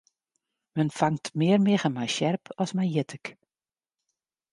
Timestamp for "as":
2.61-2.71